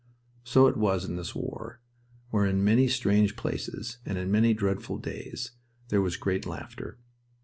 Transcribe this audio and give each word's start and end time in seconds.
So 0.43 0.65
it 0.65 0.77
was 0.77 1.05
in 1.05 1.15
this 1.15 1.35
war, 1.35 1.79
where 2.31 2.47
in 2.47 2.63
many 2.63 2.87
strange 2.87 3.35
places 3.35 3.99
and 4.03 4.17
in 4.17 4.31
many 4.31 4.55
dreadful 4.55 4.97
days 4.97 5.51
there 5.89 6.01
was 6.01 6.17
great 6.17 6.43
laughter. 6.47 6.97